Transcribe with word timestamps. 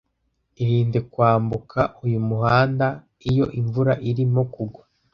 Irinde 0.61 0.99
kwambuka 1.11 1.79
uyu 2.05 2.19
muhanda 2.27 2.87
iyo 3.29 3.45
imvura 3.59 3.93
irimo 4.09 4.41
kugwa. 4.53 4.83